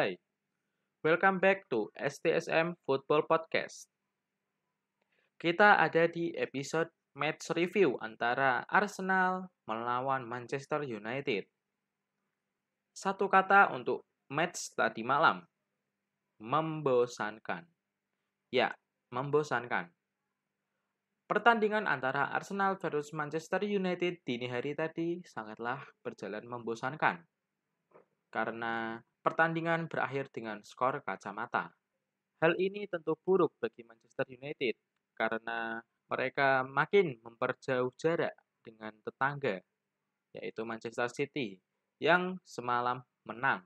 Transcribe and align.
Hai, 0.00 0.16
welcome 1.04 1.44
back 1.44 1.68
to 1.68 1.92
STSM 1.92 2.72
Football 2.88 3.28
Podcast. 3.28 3.84
Kita 5.36 5.76
ada 5.76 6.08
di 6.08 6.32
episode 6.40 6.88
match 7.20 7.52
review 7.52 8.00
antara 8.00 8.64
Arsenal 8.64 9.52
melawan 9.68 10.24
Manchester 10.24 10.88
United. 10.88 11.44
Satu 12.96 13.28
kata 13.28 13.76
untuk 13.76 14.08
match 14.32 14.72
tadi 14.72 15.04
malam. 15.04 15.44
Membosankan. 16.40 17.68
Ya, 18.56 18.72
membosankan. 19.12 19.92
Pertandingan 21.28 21.84
antara 21.84 22.32
Arsenal 22.32 22.80
versus 22.80 23.12
Manchester 23.12 23.68
United 23.68 24.24
dini 24.24 24.48
hari 24.48 24.72
tadi 24.72 25.20
sangatlah 25.28 25.84
berjalan 26.00 26.48
membosankan. 26.48 27.20
Karena 28.32 28.96
pertandingan 29.20 29.86
berakhir 29.86 30.28
dengan 30.32 30.60
skor 30.64 31.04
kacamata. 31.04 31.72
Hal 32.40 32.56
ini 32.56 32.88
tentu 32.88 33.16
buruk 33.20 33.52
bagi 33.60 33.84
Manchester 33.84 34.24
United 34.32 34.74
karena 35.12 35.80
mereka 36.08 36.64
makin 36.64 37.20
memperjauh 37.20 37.92
jarak 38.00 38.32
dengan 38.64 38.96
tetangga, 39.04 39.60
yaitu 40.32 40.64
Manchester 40.64 41.08
City, 41.12 41.60
yang 42.00 42.40
semalam 42.48 43.04
menang 43.28 43.60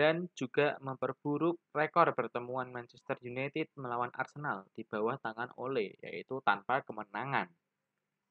dan 0.00 0.30
juga 0.38 0.78
memperburuk 0.80 1.58
rekor 1.74 2.14
pertemuan 2.14 2.70
Manchester 2.70 3.18
United 3.20 3.68
melawan 3.74 4.08
Arsenal 4.14 4.64
di 4.72 4.86
bawah 4.86 5.18
tangan 5.18 5.50
Ole, 5.58 5.98
yaitu 6.00 6.38
tanpa 6.46 6.80
kemenangan. 6.86 7.50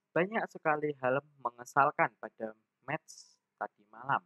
Banyak 0.10 0.44
sekali 0.50 0.96
hal 1.04 1.22
mengesalkan 1.44 2.10
pada 2.18 2.56
match 2.88 3.38
tadi 3.60 3.86
malam. 3.92 4.24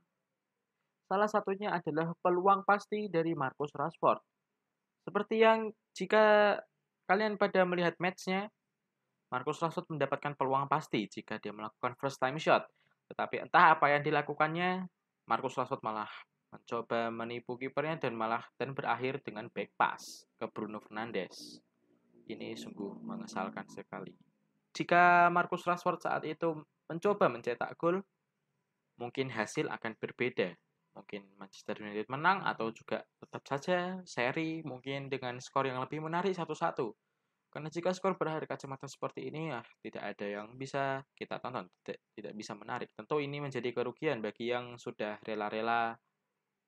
Salah 1.14 1.30
satunya 1.30 1.70
adalah 1.70 2.10
peluang 2.26 2.66
pasti 2.66 3.06
dari 3.06 3.38
Marcus 3.38 3.70
Rashford. 3.78 4.18
Seperti 5.06 5.46
yang 5.46 5.70
jika 5.94 6.58
kalian 7.06 7.38
pada 7.38 7.62
melihat 7.70 7.94
matchnya, 8.02 8.50
Marcus 9.30 9.62
Rashford 9.62 9.94
mendapatkan 9.94 10.34
peluang 10.34 10.66
pasti 10.66 11.06
jika 11.06 11.38
dia 11.38 11.54
melakukan 11.54 11.94
first 12.02 12.18
time 12.18 12.42
shot. 12.42 12.66
Tetapi 13.14 13.46
entah 13.46 13.78
apa 13.78 13.94
yang 13.94 14.02
dilakukannya, 14.02 14.90
Marcus 15.30 15.54
Rashford 15.54 15.86
malah 15.86 16.10
mencoba 16.50 17.14
menipu 17.14 17.62
kipernya 17.62 18.10
dan 18.10 18.18
malah 18.18 18.42
dan 18.58 18.74
berakhir 18.74 19.22
dengan 19.22 19.54
back 19.54 19.70
pass 19.78 20.26
ke 20.42 20.50
Bruno 20.50 20.82
Fernandes. 20.82 21.62
Ini 22.26 22.58
sungguh 22.58 23.06
mengesalkan 23.06 23.70
sekali. 23.70 24.18
Jika 24.74 25.30
Marcus 25.30 25.62
Rashford 25.62 26.10
saat 26.10 26.26
itu 26.26 26.58
mencoba 26.90 27.30
mencetak 27.30 27.78
gol, 27.78 28.02
mungkin 28.98 29.30
hasil 29.30 29.70
akan 29.70 29.94
berbeda. 30.02 30.58
Mungkin 30.94 31.38
Manchester 31.42 31.82
United 31.82 32.08
menang 32.10 32.46
atau 32.46 32.70
juga 32.70 33.02
tetap 33.18 33.44
saja 33.50 34.02
seri 34.06 34.62
mungkin 34.62 35.10
dengan 35.10 35.42
skor 35.42 35.66
yang 35.66 35.82
lebih 35.82 36.02
menarik 36.06 36.38
satu-satu. 36.38 36.94
Karena 37.54 37.70
jika 37.70 37.94
skor 37.94 38.18
berakhir 38.18 38.50
kacamata 38.50 38.90
seperti 38.90 39.30
ini, 39.30 39.54
ya 39.54 39.62
tidak 39.86 40.04
ada 40.18 40.26
yang 40.26 40.58
bisa 40.58 41.06
kita 41.14 41.38
tonton, 41.38 41.70
tidak, 41.86 42.02
tidak 42.18 42.34
bisa 42.34 42.58
menarik. 42.58 42.90
Tentu 42.98 43.22
ini 43.22 43.38
menjadi 43.38 43.70
kerugian 43.70 44.26
bagi 44.26 44.50
yang 44.50 44.82
sudah 44.82 45.22
rela-rela 45.22 45.94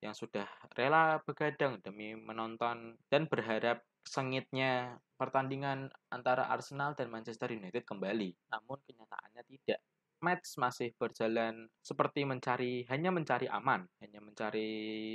yang 0.04 0.14
sudah 0.14 0.46
rela 0.78 1.18
begadang 1.26 1.82
demi 1.82 2.14
menonton 2.14 2.94
dan 3.10 3.26
berharap 3.26 3.82
sengitnya 4.06 5.02
pertandingan 5.18 5.90
antara 6.14 6.46
Arsenal 6.54 6.94
dan 6.94 7.10
Manchester 7.10 7.50
United 7.50 7.82
kembali. 7.82 8.38
Namun 8.54 8.78
kenyataannya 8.86 9.42
tidak. 9.50 9.82
Match 10.26 10.58
masih 10.58 10.90
berjalan 10.98 11.70
seperti 11.86 12.26
mencari 12.26 12.82
hanya 12.90 13.14
mencari 13.14 13.46
aman, 13.46 13.86
hanya 14.02 14.18
mencari 14.26 14.70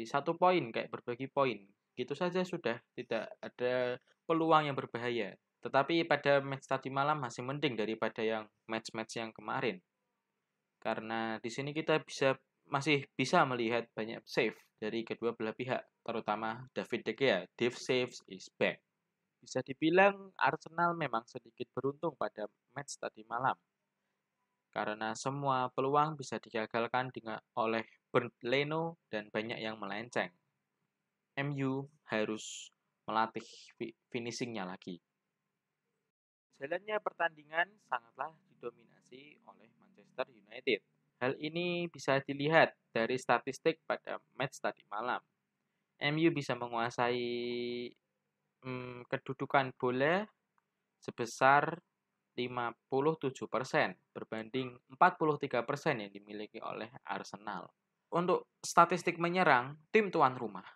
satu 0.06 0.38
poin 0.38 0.70
kayak 0.70 0.94
berbagi 0.94 1.26
poin. 1.26 1.58
Gitu 1.98 2.14
saja 2.14 2.46
sudah 2.46 2.78
tidak 2.94 3.26
ada 3.42 3.98
peluang 4.30 4.70
yang 4.70 4.78
berbahaya. 4.78 5.34
Tetapi 5.60 6.06
pada 6.06 6.38
match 6.38 6.70
tadi 6.70 6.88
malam 6.88 7.18
masih 7.18 7.42
mending 7.42 7.74
daripada 7.74 8.22
yang 8.22 8.46
match-match 8.70 9.18
yang 9.18 9.34
kemarin. 9.34 9.82
Karena 10.78 11.36
di 11.42 11.50
sini 11.52 11.74
kita 11.74 12.00
bisa 12.00 12.38
masih 12.70 13.04
bisa 13.18 13.42
melihat 13.44 13.90
banyak 13.92 14.22
save 14.24 14.56
dari 14.80 15.04
kedua 15.04 15.36
belah 15.36 15.52
pihak, 15.52 15.82
terutama 16.00 16.64
David 16.72 17.00
De 17.04 17.12
Gea. 17.12 17.38
Dave 17.58 17.76
saves 17.76 18.24
is 18.32 18.48
back. 18.56 18.80
Bisa 19.44 19.60
dibilang 19.60 20.32
Arsenal 20.40 20.96
memang 20.96 21.28
sedikit 21.28 21.68
beruntung 21.76 22.16
pada 22.16 22.48
match 22.72 22.96
tadi 22.96 23.20
malam. 23.28 23.56
Karena 24.70 25.18
semua 25.18 25.66
peluang 25.74 26.14
bisa 26.14 26.38
digagalkan 26.38 27.10
dengan 27.10 27.42
oleh 27.58 27.82
Bernd 28.10 28.34
Leno 28.46 29.02
dan 29.10 29.26
banyak 29.30 29.58
yang 29.58 29.78
melenceng. 29.78 30.30
MU 31.38 31.86
harus 32.10 32.70
melatih 33.06 33.46
finishingnya 34.10 34.66
lagi. 34.66 35.02
Jalannya 36.60 37.00
pertandingan 37.00 37.66
sangatlah 37.88 38.30
didominasi 38.52 39.40
oleh 39.48 39.68
Manchester 39.80 40.26
United. 40.30 40.80
Hal 41.20 41.32
ini 41.40 41.88
bisa 41.88 42.20
dilihat 42.20 42.76
dari 42.92 43.16
statistik 43.16 43.80
pada 43.88 44.20
match 44.36 44.60
tadi 44.60 44.84
malam. 44.92 45.20
MU 46.00 46.28
bisa 46.32 46.56
menguasai 46.56 47.24
hmm, 48.64 49.08
kedudukan 49.08 49.72
bola 49.76 50.24
sebesar 51.00 51.80
57% 52.34 54.14
berbanding 54.14 54.78
43% 54.90 56.02
yang 56.02 56.10
dimiliki 56.10 56.58
oleh 56.62 56.90
Arsenal. 57.06 57.70
Untuk 58.10 58.50
statistik 58.58 59.22
menyerang 59.22 59.78
tim 59.94 60.10
tuan 60.10 60.34
rumah, 60.34 60.66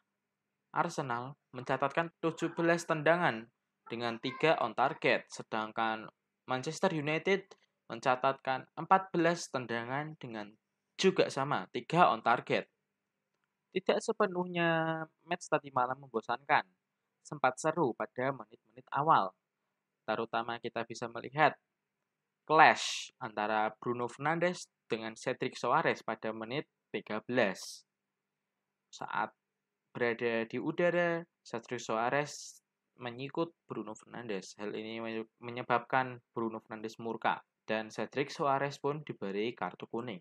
Arsenal 0.75 1.39
mencatatkan 1.55 2.11
17 2.23 2.55
tendangan 2.87 3.47
dengan 3.87 4.19
3 4.19 4.59
on 4.59 4.75
target, 4.75 5.27
sedangkan 5.31 6.11
Manchester 6.47 6.91
United 6.95 7.47
mencatatkan 7.87 8.67
14 8.75 9.55
tendangan 9.55 10.17
dengan 10.19 10.51
juga 10.99 11.31
sama, 11.31 11.67
3 11.71 12.11
on 12.11 12.23
target. 12.23 12.67
Tidak 13.75 13.99
sepenuhnya 13.99 15.03
match 15.27 15.51
tadi 15.51 15.75
malam 15.75 15.99
membosankan. 16.07 16.63
Sempat 17.27 17.59
seru 17.59 17.91
pada 17.97 18.31
menit-menit 18.31 18.87
awal. 18.95 19.35
Terutama 20.05 20.61
kita 20.61 20.85
bisa 20.85 21.09
melihat 21.09 21.57
clash 22.45 23.11
antara 23.21 23.73
Bruno 23.81 24.05
Fernandes 24.07 24.69
dengan 24.85 25.17
Cedric 25.17 25.57
Soares 25.57 26.05
pada 26.05 26.31
menit 26.37 26.69
13. 26.93 27.25
Saat 28.93 29.33
berada 29.91 30.45
di 30.45 30.59
udara, 30.61 31.25
Cedric 31.41 31.81
Soares 31.81 32.61
menyikut 33.01 33.51
Bruno 33.67 33.97
Fernandes. 33.97 34.55
Hal 34.61 34.71
ini 34.77 35.01
menyebabkan 35.43 36.21
Bruno 36.31 36.61
Fernandes 36.63 37.01
murka 37.01 37.43
dan 37.65 37.89
Cedric 37.89 38.31
Soares 38.31 38.79
pun 38.79 39.03
diberi 39.03 39.57
kartu 39.57 39.89
kuning. 39.89 40.21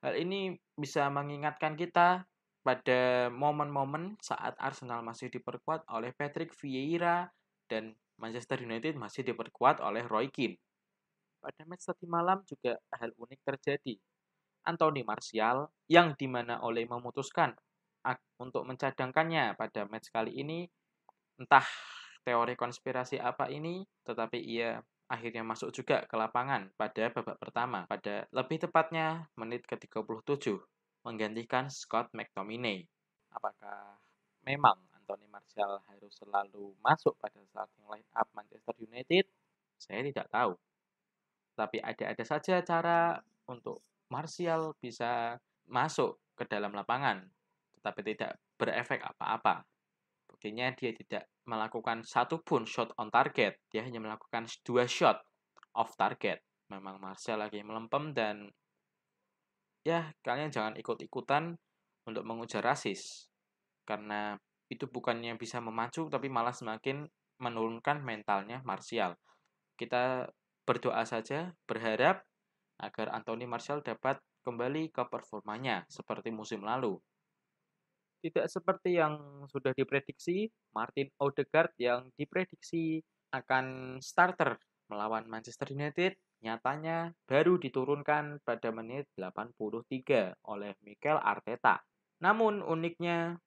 Hal 0.00 0.16
ini 0.16 0.56
bisa 0.74 1.12
mengingatkan 1.12 1.76
kita 1.76 2.24
pada 2.64 3.28
momen-momen 3.28 4.16
saat 4.20 4.56
Arsenal 4.56 5.04
masih 5.04 5.28
diperkuat 5.28 5.84
oleh 5.92 6.12
Patrick 6.16 6.56
Vieira 6.56 7.28
dan 7.68 7.92
Manchester 8.20 8.60
United 8.62 8.94
masih 9.00 9.24
diperkuat 9.24 9.80
oleh 9.80 10.04
Roy 10.04 10.28
Keane. 10.28 10.60
Pada 11.40 11.64
match 11.64 11.88
tadi 11.88 12.04
malam 12.04 12.44
juga 12.44 12.76
hal 13.00 13.16
unik 13.16 13.40
terjadi. 13.40 13.96
Anthony 14.68 15.00
Martial 15.00 15.72
yang 15.88 16.12
di 16.12 16.28
mana 16.28 16.60
oleh 16.60 16.84
memutuskan 16.84 17.56
untuk 18.40 18.64
mencadangkannya 18.68 19.56
pada 19.56 19.88
match 19.88 20.12
kali 20.12 20.36
ini 20.36 20.68
entah 21.40 21.64
teori 22.24 22.52
konspirasi 22.56 23.16
apa 23.16 23.48
ini 23.48 23.84
tetapi 24.04 24.36
ia 24.36 24.80
akhirnya 25.08 25.40
masuk 25.44 25.72
juga 25.72 26.04
ke 26.04 26.14
lapangan 26.16 26.68
pada 26.76 27.08
babak 27.12 27.36
pertama 27.40 27.88
pada 27.88 28.28
lebih 28.36 28.68
tepatnya 28.68 29.28
menit 29.36 29.64
ke-37 29.64 30.60
menggantikan 31.04 31.72
Scott 31.72 32.12
McTominay. 32.12 32.84
Apakah 33.32 33.96
memang 34.44 34.76
Martial 35.50 35.82
harus 35.90 36.14
selalu 36.14 36.78
masuk 36.78 37.18
pada 37.18 37.42
starting 37.42 37.82
line 37.90 38.06
up 38.14 38.30
Manchester 38.38 38.70
United? 38.86 39.26
Saya 39.82 40.06
tidak 40.06 40.30
tahu. 40.30 40.54
Tapi 41.58 41.82
ada-ada 41.82 42.22
saja 42.22 42.62
cara 42.62 43.18
untuk 43.50 43.82
Martial 44.14 44.78
bisa 44.78 45.42
masuk 45.66 46.22
ke 46.38 46.46
dalam 46.46 46.70
lapangan, 46.70 47.26
tetapi 47.74 48.14
tidak 48.14 48.38
berefek 48.54 49.02
apa-apa. 49.02 49.66
Buktinya 50.30 50.70
dia 50.70 50.94
tidak 50.94 51.26
melakukan 51.50 52.06
satu 52.06 52.38
pun 52.46 52.62
shot 52.62 52.94
on 52.94 53.10
target. 53.10 53.58
Dia 53.74 53.82
hanya 53.82 53.98
melakukan 53.98 54.46
dua 54.62 54.86
shot 54.86 55.18
off 55.74 55.98
target. 55.98 56.46
Memang 56.70 57.02
Martial 57.02 57.42
lagi 57.42 57.58
melempem 57.66 58.14
dan 58.14 58.46
ya 59.82 60.14
kalian 60.22 60.54
jangan 60.54 60.78
ikut-ikutan 60.78 61.58
untuk 62.06 62.22
mengujar 62.22 62.62
rasis. 62.62 63.26
Karena 63.82 64.38
itu 64.70 64.86
bukannya 64.86 65.34
bisa 65.34 65.58
memacu 65.58 66.06
tapi 66.06 66.30
malah 66.30 66.54
semakin 66.54 67.04
menurunkan 67.42 68.00
mentalnya 68.00 68.62
Martial. 68.62 69.18
Kita 69.74 70.30
berdoa 70.62 71.02
saja, 71.02 71.50
berharap 71.66 72.22
agar 72.78 73.12
Anthony 73.12 73.50
Martial 73.50 73.82
dapat 73.82 74.22
kembali 74.46 74.94
ke 74.94 75.02
performanya 75.10 75.84
seperti 75.90 76.30
musim 76.30 76.62
lalu. 76.62 76.96
Tidak 78.20 78.46
seperti 78.46 79.00
yang 79.00 79.44
sudah 79.48 79.72
diprediksi, 79.72 80.46
Martin 80.76 81.08
Odegaard 81.18 81.72
yang 81.80 82.12
diprediksi 82.14 83.00
akan 83.32 83.96
starter 84.04 84.60
melawan 84.92 85.24
Manchester 85.24 85.72
United 85.72 86.18
nyatanya 86.40 87.12
baru 87.28 87.60
diturunkan 87.60 88.40
pada 88.44 88.68
menit 88.72 89.08
83 89.16 90.36
oleh 90.48 90.72
Mikel 90.84 91.16
Arteta. 91.20 91.80
Namun 92.20 92.60
uniknya, 92.64 93.40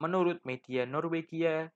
menurut 0.00 0.42
media 0.44 0.84
Norwegia, 0.84 1.72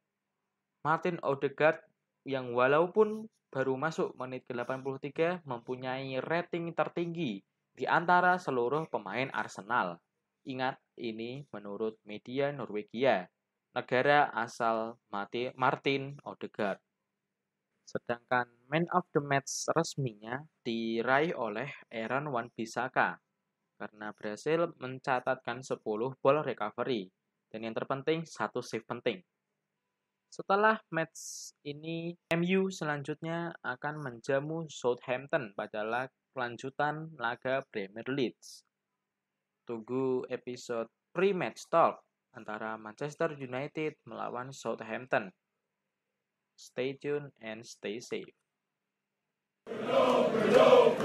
Martin 0.84 1.20
Odegaard 1.20 1.80
yang 2.24 2.52
walaupun 2.52 3.28
baru 3.50 3.74
masuk 3.74 4.14
menit 4.16 4.46
ke-83 4.46 5.42
mempunyai 5.42 6.16
rating 6.22 6.70
tertinggi 6.72 7.42
di 7.74 7.84
antara 7.88 8.38
seluruh 8.38 8.86
pemain 8.88 9.28
Arsenal. 9.34 9.98
Ingat, 10.46 10.78
ini 10.96 11.44
menurut 11.52 12.00
media 12.06 12.52
Norwegia, 12.52 13.28
negara 13.76 14.32
asal 14.32 14.96
Martin 15.10 16.16
Odegaard. 16.24 16.80
Sedangkan 17.84 18.46
man 18.70 18.86
of 18.94 19.02
the 19.10 19.18
match 19.18 19.66
resminya 19.74 20.46
diraih 20.62 21.34
oleh 21.34 21.68
Aaron 21.90 22.30
Wan-Bissaka 22.30 23.18
karena 23.80 24.12
berhasil 24.14 24.70
mencatatkan 24.78 25.64
10 25.64 25.82
ball 26.22 26.38
recovery 26.46 27.10
dan 27.50 27.66
yang 27.66 27.74
terpenting 27.74 28.22
satu 28.22 28.62
save 28.62 28.86
penting. 28.86 29.20
Setelah 30.30 30.78
match 30.94 31.50
ini, 31.66 32.14
MU 32.38 32.70
selanjutnya 32.70 33.50
akan 33.66 33.98
menjamu 33.98 34.70
Southampton 34.70 35.50
pada 35.58 35.82
lanjutan 36.38 37.10
laga 37.18 37.66
Premier 37.74 38.06
League. 38.06 38.38
Tunggu 39.66 40.22
episode 40.30 40.86
pre-match 41.10 41.66
talk 41.66 41.98
antara 42.38 42.78
Manchester 42.78 43.34
United 43.34 43.98
melawan 44.06 44.54
Southampton. 44.54 45.34
Stay 46.54 46.94
tuned 46.94 47.34
and 47.42 47.66
stay 47.66 47.98
safe. 47.98 48.30
Hello, 49.66 50.30
hello. 50.30 50.99